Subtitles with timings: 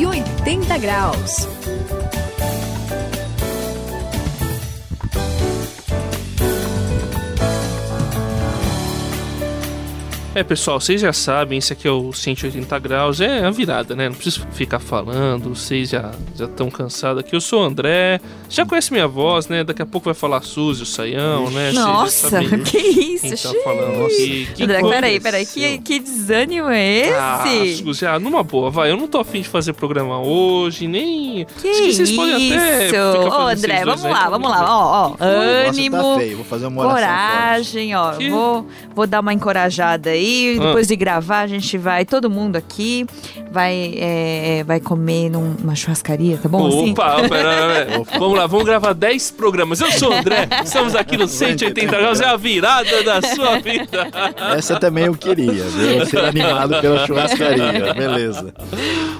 [0.00, 1.46] 180 graus.
[10.32, 14.08] É, pessoal, vocês já sabem, esse aqui é o 180 graus, é a virada, né?
[14.08, 17.34] Não preciso ficar falando, vocês já estão cansados aqui.
[17.34, 19.64] Eu sou o André, já conhece minha voz, né?
[19.64, 21.72] Daqui a pouco vai falar a Suzy, o Saião, né?
[21.72, 24.48] Nossa, que isso, Quem tá falando aqui.
[24.54, 27.12] Que André, peraí, peraí, que, que desânimo é esse?
[27.12, 27.44] Ah,
[27.82, 31.44] Suzy, ah, numa boa, vai, eu não tô afim de fazer programa hoje, nem...
[31.60, 32.06] Que isso?
[32.06, 35.24] Vocês podem até ficar Ô, André, vamos lá, aí, vamos tá lá, ó, ó, Nossa,
[35.24, 36.36] ânimo, tá feio.
[36.36, 38.30] Vou fazer uma coragem, ó, Que?
[38.30, 40.19] vou, vou dar uma encorajada aí,
[40.58, 40.66] Ah.
[40.66, 43.06] depois de gravar a gente vai, todo mundo aqui
[43.50, 46.92] vai, é, vai comer numa churrascaria, tá bom assim?
[46.92, 48.02] Opa, pera, pera.
[48.18, 49.80] vamos lá, vamos gravar 10 programas.
[49.80, 54.08] Eu sou o André, estamos aqui no 180 graus, é a virada da sua vida.
[54.56, 56.06] Essa também eu queria, viu?
[56.06, 58.54] Ser animado pela churrascaria, beleza.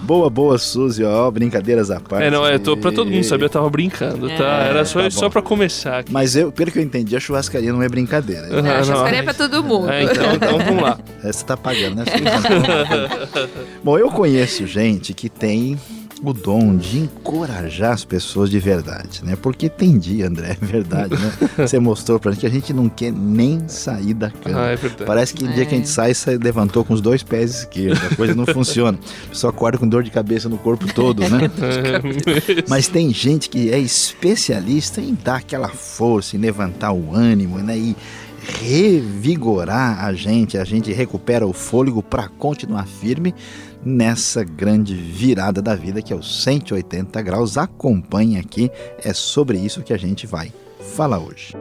[0.03, 2.25] Boa, boa, Suzy, ó, brincadeiras à parte.
[2.25, 4.65] É, não, é, tô, pra todo mundo saber, eu tava brincando, tá?
[4.65, 6.13] É, Era só, tá só pra começar aqui.
[6.13, 8.47] Mas eu, pelo que eu entendi, a churrascaria não é brincadeira.
[8.47, 9.91] É, a não, churrascaria é mas- pra todo mundo.
[9.91, 10.99] É, então, então vamos lá.
[11.23, 12.05] Essa tá pagando, né?
[12.07, 13.51] Suzy?
[13.85, 15.79] Bom, eu conheço gente que tem
[16.23, 19.35] o dom de encorajar as pessoas de verdade, né?
[19.41, 21.33] Porque tem dia, André, é verdade, né?
[21.57, 24.61] Você mostrou pra gente que a gente não quer nem sair da cama.
[24.67, 25.07] Ah, é verdade.
[25.07, 25.91] Parece que o dia que a gente É.
[25.91, 28.05] sai, sai, levantou com os dois pés esquerdos.
[28.13, 28.99] A coisa não funciona.
[29.25, 31.51] A pessoa acorda com dor de cabeça no corpo todo, né?
[31.59, 37.57] É, Mas tem gente que é especialista em dar aquela força, em levantar o ânimo,
[37.61, 37.79] né?
[37.79, 37.97] E
[38.43, 40.59] revigorar a gente.
[40.59, 43.35] A gente recupera o fôlego para continuar firme
[43.85, 47.57] nessa grande virada da vida que é os 180 graus.
[47.57, 48.71] Acompanhe aqui,
[49.05, 50.53] é sobre isso que a gente vai
[50.95, 51.55] falar hoje.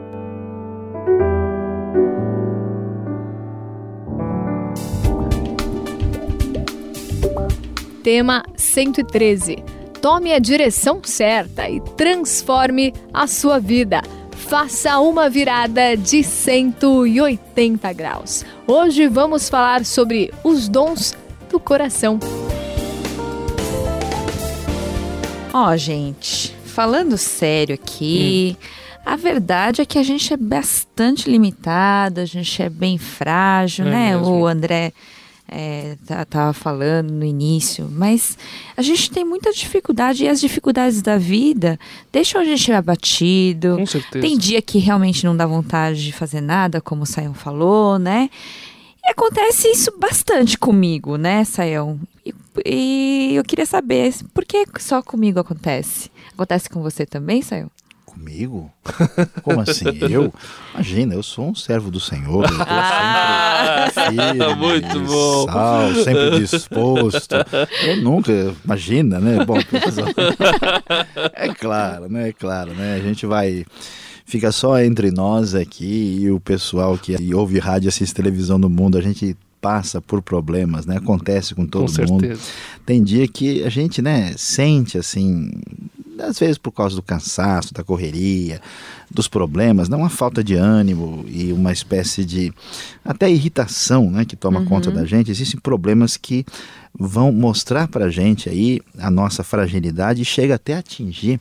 [8.02, 9.62] Tema 113.
[10.00, 14.00] Tome a direção certa e transforme a sua vida.
[14.48, 18.44] Faça uma virada de 180 graus.
[18.66, 21.14] Hoje vamos falar sobre os dons
[21.48, 22.18] do coração.
[25.52, 28.56] Ó, gente, falando sério aqui,
[29.04, 33.90] a verdade é que a gente é bastante limitado, a gente é bem frágil, É
[33.90, 34.16] né?
[34.16, 34.40] mesmo.
[34.40, 34.92] O André
[35.50, 38.38] é, tá- tava falando no início, mas
[38.76, 41.78] a gente tem muita dificuldade e as dificuldades da vida
[42.12, 43.76] deixam a gente abatido.
[43.76, 44.20] Com certeza.
[44.24, 48.30] Tem dia que realmente não dá vontade de fazer nada, como o Saião falou, né?
[49.04, 51.98] E acontece isso bastante comigo, né, Saião?
[52.24, 52.34] E,
[52.64, 56.10] e eu queria saber por que só comigo acontece?
[56.32, 57.70] Acontece com você também, Saião?
[58.04, 58.70] Comigo?
[59.42, 59.84] Como assim?
[60.10, 60.32] Eu?
[60.74, 62.44] Imagina, eu sou um servo do Senhor.
[62.44, 63.99] Eu tô sempre
[64.56, 65.46] Muito bom.
[65.46, 67.34] Sal, sempre disposto.
[67.86, 69.44] Eu nunca, imagina, né?
[69.44, 70.08] Bom, pessoal,
[71.34, 72.28] é claro, né?
[72.28, 72.96] É claro, né?
[72.96, 73.64] A gente vai.
[74.24, 78.96] Fica só entre nós aqui e o pessoal que ouve rádio, assiste televisão no mundo.
[78.96, 80.96] A gente passa por problemas, né?
[80.96, 82.38] Acontece com todo Com mundo.
[82.86, 85.50] Tem dia que a gente, né, sente assim,
[86.20, 88.60] às vezes por causa do cansaço, da correria,
[89.10, 92.52] dos problemas, não uma falta de ânimo e uma espécie de
[93.04, 95.30] até irritação, né, que toma conta da gente.
[95.30, 96.44] Existem problemas que
[96.98, 101.40] vão mostrar pra gente aí a nossa fragilidade e chega até a atingir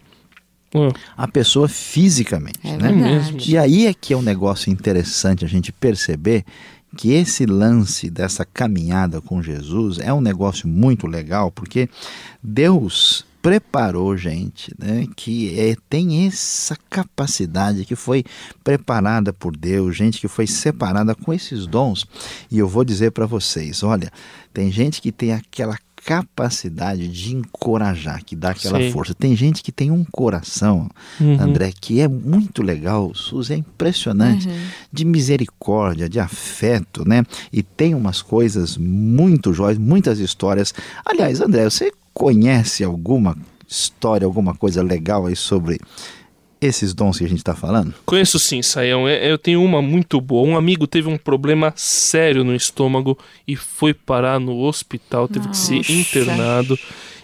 [1.17, 2.91] a pessoa fisicamente, É né?
[2.91, 3.51] verdade.
[3.51, 6.45] E aí é que é um negócio interessante a gente perceber
[6.95, 11.89] que esse lance dessa caminhada com Jesus é um negócio muito legal, porque
[12.41, 18.23] Deus preparou gente né, que é, tem essa capacidade, que foi
[18.63, 22.05] preparada por Deus, gente que foi separada com esses dons.
[22.51, 24.11] E eu vou dizer para vocês: olha,
[24.53, 28.91] tem gente que tem aquela capacidade de encorajar, que dá aquela Sim.
[28.91, 29.13] força.
[29.13, 30.89] Tem gente que tem um coração,
[31.19, 31.39] Uhum.
[31.39, 34.47] André, que é muito legal, Suzy, é impressionante,
[34.91, 37.25] de misericórdia, de afeto, né?
[37.51, 40.73] E tem umas coisas muito jóias, muitas histórias.
[41.05, 45.79] Aliás, André, você conhece alguma história, alguma coisa legal aí sobre
[46.59, 47.93] esses dons que a gente está falando?
[48.05, 49.07] Conheço sim, Saião.
[49.07, 50.45] É- Eu tenho uma muito boa.
[50.45, 53.17] Um amigo teve um problema sério no estômago
[53.47, 55.93] e foi parar no hospital, teve que ser Nossa.
[55.93, 56.77] internado.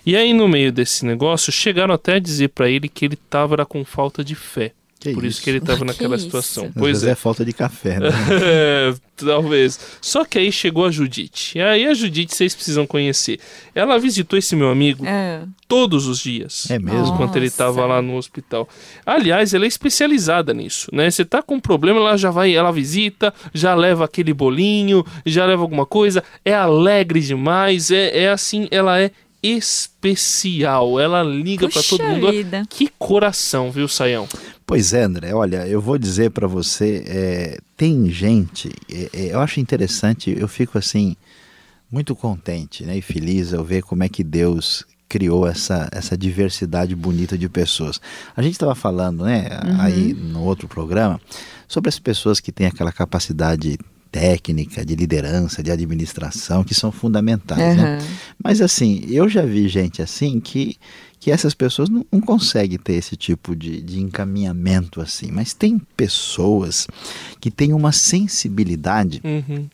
[0.06, 3.56] E aí, no meio desse negócio, chegaram até a dizer pra ele que ele tava
[3.56, 4.72] era com falta de fé.
[4.98, 5.44] Que Por isso isso?
[5.44, 6.26] que ele tava Que naquela isso?
[6.26, 6.66] situação.
[6.68, 7.12] Às Pois vezes é.
[7.12, 8.10] é falta de café, né?
[8.42, 9.78] É, talvez.
[10.02, 11.58] Só que aí chegou a Judite.
[11.58, 13.40] E aí a Judite vocês precisam conhecer.
[13.76, 15.44] Ela visitou esse meu amigo É.
[15.68, 16.66] todos os dias.
[16.72, 17.14] É mesmo?
[17.14, 17.54] Enquanto ele Nossa.
[17.54, 18.68] estava lá no hospital.
[19.06, 21.12] Aliás, ela é especializada nisso, né?
[21.12, 25.46] Você tá com um problema, ela já vai, ela visita, já leva aquele bolinho, já
[25.46, 29.12] leva alguma coisa, é alegre demais, é, é assim, ela é
[29.44, 31.00] especial.
[31.00, 32.32] Ela liga para todo mundo.
[32.32, 32.64] Vida.
[32.70, 34.28] Que coração, viu, Saião?
[34.66, 35.34] Pois é, André.
[35.34, 40.48] Olha, eu vou dizer para você, é, tem gente, é, é, eu acho interessante, eu
[40.48, 41.16] fico assim
[41.92, 46.96] muito contente né, e feliz ao ver como é que Deus criou essa, essa diversidade
[46.96, 48.02] bonita de pessoas.
[48.36, 49.82] A gente estava falando, né, uhum.
[49.82, 51.22] aí no outro programa,
[51.68, 53.78] sobre as pessoas que têm aquela capacidade
[54.12, 57.78] técnica, de liderança, de administração, que são fundamentais.
[57.78, 57.84] Uhum.
[57.84, 58.00] Né?
[58.42, 60.78] Mas assim, eu já vi gente assim que,
[61.26, 65.32] que essas pessoas não, não conseguem ter esse tipo de, de encaminhamento assim.
[65.32, 66.86] Mas tem pessoas
[67.42, 69.24] que têm uma sensibilidade.
[69.24, 69.68] Uhum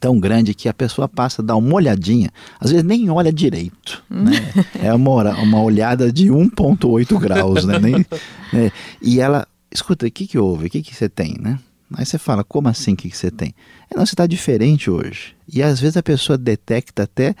[0.00, 4.02] tão grande que a pessoa passa a dar uma olhadinha, às vezes nem olha direito,
[4.10, 4.22] hum.
[4.22, 4.32] né?
[4.80, 7.78] É uma, uma olhada de 1.8 graus, né?
[7.78, 8.06] Nem,
[8.50, 8.72] né?
[9.02, 10.68] E ela, escuta, o que que houve?
[10.68, 11.58] O que que você tem, né?
[11.94, 13.54] Aí você fala, como assim, o que, que você tem?
[13.90, 15.34] É, não, você está diferente hoje.
[15.46, 17.34] E às vezes a pessoa detecta até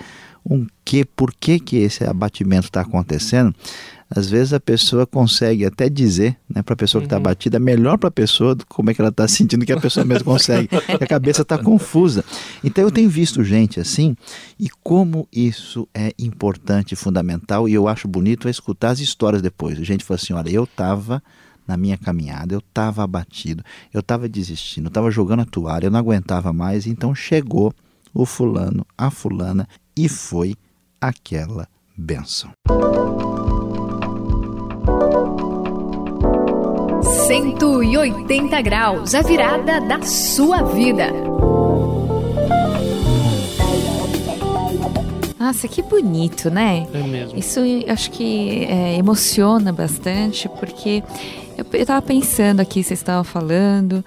[0.44, 3.54] um que, por que, que esse abatimento está acontecendo.
[4.14, 7.22] Às vezes a pessoa consegue até dizer né, para a pessoa que está uhum.
[7.22, 10.26] abatida, melhor para a pessoa como é que ela está sentindo que a pessoa mesmo
[10.26, 10.68] consegue.
[11.00, 12.22] a cabeça está confusa.
[12.62, 14.14] Então eu tenho visto gente assim,
[14.60, 19.78] e como isso é importante fundamental, e eu acho bonito é escutar as histórias depois.
[19.78, 21.22] A gente fala assim: olha, eu estava
[21.66, 23.64] na minha caminhada, eu estava abatido,
[23.94, 27.72] eu estava desistindo, eu estava jogando a toalha, eu não aguentava mais, então chegou
[28.12, 29.66] o fulano, a fulana,
[29.96, 30.54] e foi
[31.00, 32.50] aquela benção.
[37.26, 41.06] 180 graus, a virada da sua vida.
[45.38, 46.86] Nossa, que bonito, né?
[46.94, 47.38] É mesmo.
[47.38, 51.02] Isso acho que é, emociona bastante, porque
[51.56, 54.04] eu, eu tava pensando aqui, vocês estavam falando,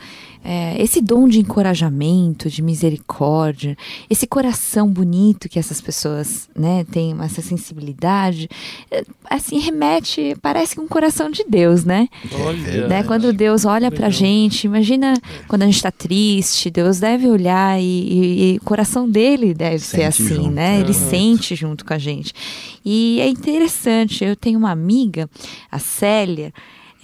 [0.47, 3.75] é, esse dom de encorajamento, de misericórdia,
[4.07, 8.47] esse coração bonito que essas pessoas né, têm, essa sensibilidade,
[8.91, 12.07] é, assim, remete, parece um coração de Deus, né?
[12.45, 12.87] Olha.
[12.87, 13.03] Né?
[13.03, 15.15] Quando Deus olha pra gente, imagina
[15.47, 19.79] quando a gente tá triste, Deus deve olhar e, e, e o coração dele deve
[19.79, 20.51] sente ser assim, junto.
[20.51, 20.79] né?
[20.79, 21.09] Ele uhum.
[21.09, 22.31] sente junto com a gente.
[22.85, 25.27] E é interessante, eu tenho uma amiga,
[25.71, 26.53] a Célia,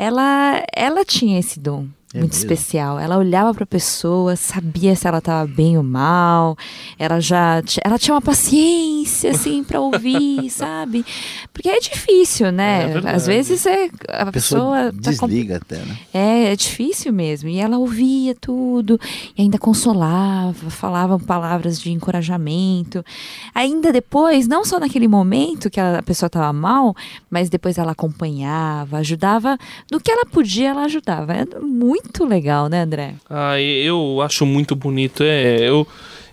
[0.01, 2.51] ela, ela tinha esse dom é muito mesmo?
[2.51, 2.99] especial.
[2.99, 6.57] Ela olhava para a pessoa, sabia se ela estava bem ou mal.
[6.99, 11.05] Ela já ela tinha uma paciência assim para ouvir, sabe?
[11.53, 12.91] Porque é difícil, né?
[12.91, 15.65] É Às vezes é a, a pessoa, pessoa tá desliga com...
[15.65, 15.97] até, né?
[16.13, 17.47] É, é difícil mesmo.
[17.47, 18.99] E ela ouvia tudo
[19.37, 23.05] e ainda consolava, falava palavras de encorajamento.
[23.55, 26.93] Ainda depois, não só naquele momento que a pessoa estava mal,
[27.29, 29.57] mas depois ela acompanhava, ajudava
[29.89, 31.33] no que ela podia, ela ajudava.
[31.33, 33.15] É muito muito legal, né, André?
[33.29, 35.23] Ah, eu acho muito bonito.
[35.23, 35.87] É, eu,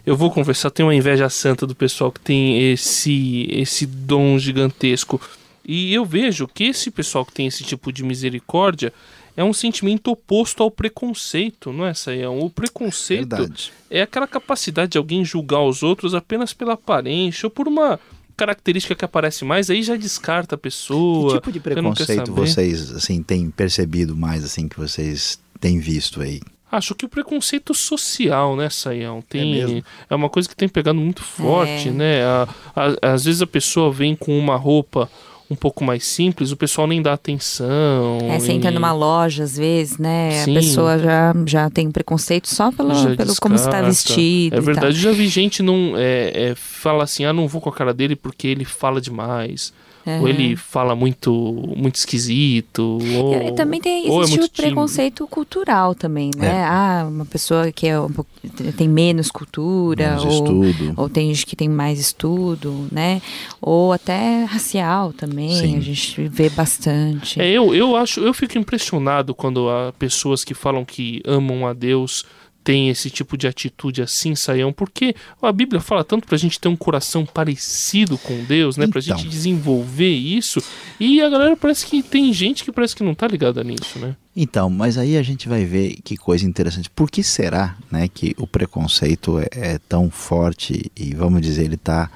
[0.05, 5.21] eu vou confessar, tenho uma inveja santa do pessoal que tem esse, esse dom gigantesco.
[5.67, 8.93] E eu vejo que esse pessoal que tem esse tipo de misericórdia
[9.37, 12.41] é um sentimento oposto ao preconceito, não é, Sayão?
[12.41, 13.73] O preconceito Verdade.
[13.89, 18.01] é aquela capacidade de alguém julgar os outros apenas pela aparência ou por uma
[18.37, 21.33] característica que aparece mais, aí já descarta a pessoa.
[21.33, 26.41] Que tipo de preconceito vocês assim têm percebido mais assim que vocês tem visto aí?
[26.71, 29.23] Acho que o preconceito social, né, Saião?
[29.23, 31.91] Tem, é, é uma coisa que tem pegado muito forte, é.
[31.91, 32.23] né?
[32.25, 35.09] A, a, às vezes a pessoa vem com uma roupa
[35.51, 38.19] um pouco mais simples, o pessoal nem dá atenção.
[38.23, 38.57] É, você e...
[38.57, 40.45] entra numa loja, às vezes, né?
[40.45, 40.51] Sim.
[40.51, 44.57] A pessoa já, já tem um preconceito só pelo, pelo como está vestido.
[44.57, 47.73] É verdade, já vi gente não é, é, fala assim, ah, não vou com a
[47.73, 49.73] cara dele porque ele fala demais.
[50.07, 50.21] Uhum.
[50.23, 51.33] Ou ele fala muito,
[51.77, 52.99] muito esquisito.
[53.17, 56.49] Ou, e também tem é existe é o preconceito cultural também, né?
[56.49, 56.65] É.
[56.65, 58.31] Ah, uma pessoa que é um pouco,
[58.77, 60.17] tem menos cultura.
[60.17, 60.95] Menos ou, estudo.
[60.97, 63.21] Ou tem gente que tem mais estudo, né?
[63.61, 65.77] Ou até racial também, Sim.
[65.77, 67.41] a gente vê bastante.
[67.41, 71.73] É, eu, eu acho, eu fico impressionado quando há pessoas que falam que amam a
[71.73, 72.25] Deus
[72.63, 74.73] tem esse tipo de atitude assim, Saião?
[74.73, 78.87] Porque a Bíblia fala tanto para a gente ter um coração parecido com Deus, né?
[78.87, 79.31] Para a gente então.
[79.31, 80.63] desenvolver isso.
[81.01, 84.15] E a galera parece que tem gente que parece que não tá ligada nisso, né?
[84.37, 86.89] Então, mas aí a gente vai ver que coisa interessante.
[86.91, 91.75] Por que será, né, que o preconceito é, é tão forte e vamos dizer ele
[91.75, 92.11] está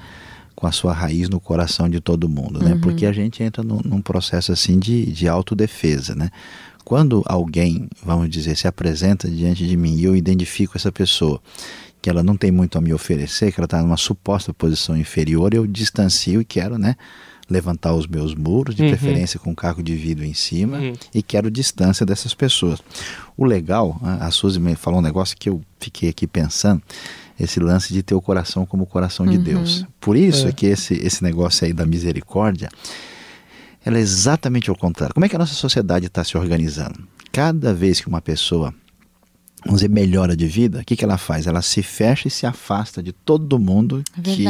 [0.63, 2.71] com a sua raiz no coração de todo mundo, né?
[2.75, 2.79] Uhum.
[2.79, 6.29] Porque a gente entra num, num processo assim de, de autodefesa, né?
[6.85, 11.41] Quando alguém, vamos dizer, se apresenta diante de mim e eu identifico essa pessoa,
[12.01, 15.53] que ela não tem muito a me oferecer, que ela está numa suposta posição inferior,
[15.53, 16.95] eu distancio e quero, né,
[17.49, 18.87] levantar os meus muros, de Uhum.
[18.87, 20.93] preferência com um caco de vidro em cima, Uhum.
[21.13, 22.79] e quero distância dessas pessoas.
[23.35, 26.81] O legal, a a Suzy me falou um negócio que eu fiquei aqui pensando,
[27.43, 29.85] esse lance de ter o coração como o coração de Deus.
[29.99, 30.49] Por isso É.
[30.49, 32.69] é que esse, esse negócio aí da misericórdia,
[33.85, 35.13] ela é exatamente ao contrário.
[35.13, 37.05] Como é que a nossa sociedade está se organizando?
[37.31, 38.73] Cada vez que uma pessoa,
[39.65, 41.47] vamos dizer, melhora de vida, o que, que ela faz?
[41.47, 44.45] Ela se fecha e se afasta de todo mundo É que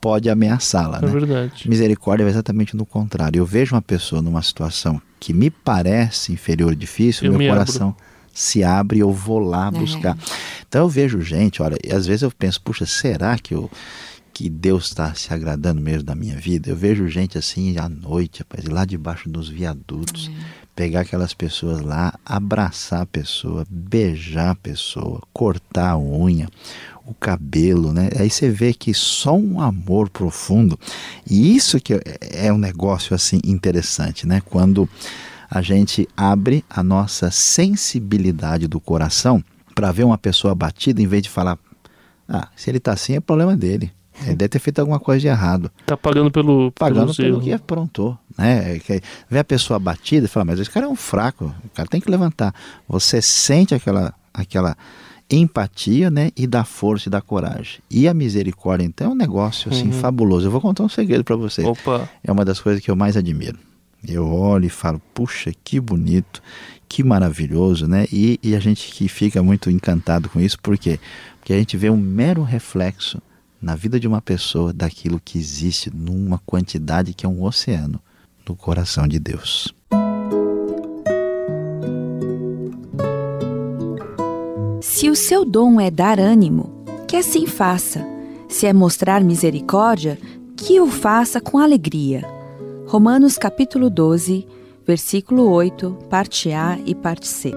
[0.00, 0.98] pode ameaçá-la.
[0.98, 1.08] É né?
[1.12, 1.68] verdade.
[1.68, 3.38] Misericórdia é exatamente no contrário.
[3.38, 7.48] Eu vejo uma pessoa numa situação que me parece inferior e difícil, Eu meu me
[7.48, 7.94] coração
[8.32, 10.16] se abre e eu vou lá É.
[10.72, 13.70] Então eu vejo gente, olha, e às vezes eu penso, puxa, será que eu
[14.32, 16.70] que Deus está se agradando mesmo da minha vida?
[16.70, 20.30] Eu vejo gente assim à noite, rapaz, lá debaixo dos viadutos,
[20.74, 26.48] pegar aquelas pessoas lá, abraçar a pessoa, beijar a pessoa, cortar a unha,
[27.04, 28.08] o cabelo, né?
[28.18, 30.80] Aí você vê que só um amor profundo.
[31.30, 34.40] E isso que é- é um negócio assim interessante, né?
[34.40, 34.88] Quando
[35.50, 41.22] a gente abre a nossa sensibilidade do coração para ver uma pessoa abatida, em vez
[41.22, 41.58] de falar,
[42.28, 43.92] ah, se ele está assim é problema dele.
[44.24, 45.70] Ele deve ter feito alguma coisa de errado.
[45.86, 47.44] Tá pagando pelo, Pagando pelo erros.
[47.44, 48.16] que aprontou.
[48.38, 48.78] Né?
[48.78, 51.88] Que- Vê a pessoa abatida e fala, mas esse cara é um fraco, o cara
[51.88, 52.54] tem que levantar.
[52.86, 54.76] Você sente aquela, aquela
[55.30, 56.30] empatia né?
[56.36, 57.80] e dá força e dá coragem.
[57.90, 59.92] E a misericórdia, então, é um negócio assim, Uhum.
[59.92, 60.46] fabuloso.
[60.46, 63.16] Eu vou contar um segredo para você Opa, é uma das coisas que eu mais
[63.16, 63.58] admiro.
[64.06, 66.42] Eu olho e falo, puxa, que bonito,
[66.88, 68.06] que maravilhoso, né?
[68.12, 70.98] E, e a gente que fica muito encantado com isso, por quê?
[71.38, 73.22] Porque a gente vê um mero reflexo
[73.60, 78.00] na vida de uma pessoa daquilo que existe numa quantidade que é um oceano
[78.48, 79.72] no coração de Deus.
[84.80, 88.04] Se o seu dom é dar ânimo, que assim faça.
[88.48, 90.18] Se é mostrar misericórdia,
[90.56, 92.41] que o faça com alegria.
[92.92, 94.46] Romanos capítulo 12,
[94.86, 97.50] versículo 8, parte A e parte C.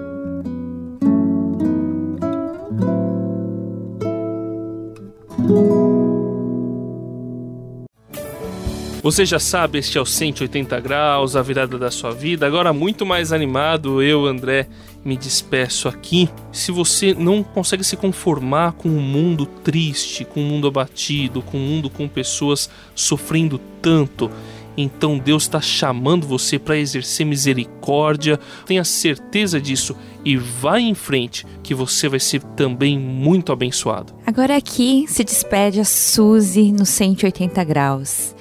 [9.04, 12.48] Você já sabe, este é o 180 graus, a virada da sua vida.
[12.48, 14.70] Agora, muito mais animado, eu, André,
[15.04, 16.30] me despeço aqui.
[16.51, 21.58] Se você não consegue se conformar com um mundo triste, com um mundo abatido, com
[21.58, 24.32] um mundo com pessoas sofrendo tanto,
[24.77, 28.39] então Deus está chamando você para exercer misericórdia.
[28.65, 34.13] Tenha certeza disso e vá em frente, que você vai ser também muito abençoado.
[34.25, 38.36] Agora aqui se despede a Suzy no 180 graus.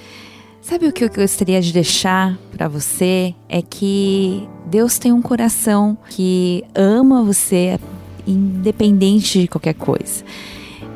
[0.60, 3.34] Sabe o que eu gostaria de deixar para você?
[3.50, 7.78] É que Deus tem um coração que ama você,
[8.26, 10.24] independente de qualquer coisa.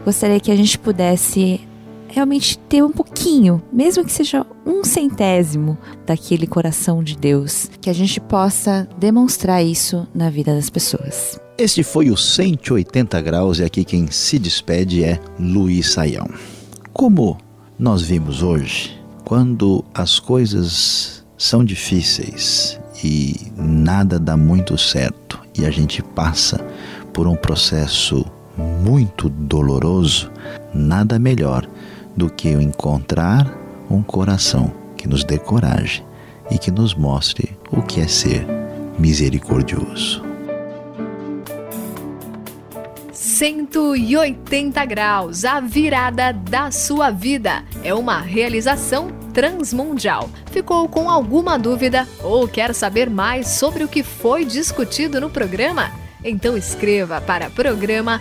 [0.07, 1.68] Gostaria que a gente pudesse
[2.09, 7.93] realmente ter um pouquinho, mesmo que seja um centésimo daquele coração de Deus, que a
[7.93, 11.38] gente possa demonstrar isso na vida das pessoas.
[11.57, 16.29] Este foi o 180 graus e aqui quem se despede é Luiz Saião.
[16.93, 17.37] Como
[17.79, 25.71] nós vimos hoje, quando as coisas são difíceis e nada dá muito certo e a
[25.71, 26.65] gente passa
[27.12, 28.25] por um processo
[28.57, 30.31] muito doloroso,
[30.73, 31.69] nada melhor
[32.19, 33.47] do que encontrar
[33.89, 36.05] um coração que nos dê coragem
[36.51, 38.45] e que nos mostre o que é ser
[38.99, 40.27] misericordioso.
[43.13, 47.63] 180 graus, a virada da sua vida.
[47.85, 50.29] É uma realização transmundial.
[50.51, 55.93] Ficou com alguma dúvida ou quer saber mais sobre o que foi discutido no programa?
[56.25, 58.21] Então escreva para programa